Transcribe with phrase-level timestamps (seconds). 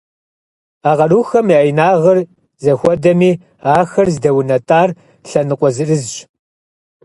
[0.89, 2.19] А къарухэм я инагъыр
[2.63, 3.31] зэхуэдэми,
[3.79, 4.89] ахэр здэунэтӏар
[5.29, 6.15] лъэныкъуэ зырызщ.